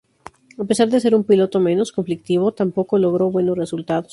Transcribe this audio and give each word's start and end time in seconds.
A 0.57 0.63
pesar 0.63 0.87
de 0.89 0.99
ser 0.99 1.13
un 1.13 1.23
piloto 1.25 1.59
menos 1.59 1.91
conflictivo, 1.91 2.51
tampoco 2.53 2.97
logró 2.97 3.29
buenos 3.29 3.55
resultados. 3.55 4.09